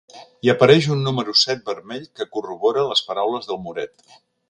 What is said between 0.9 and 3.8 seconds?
un número set vermell que corrobora les paraules del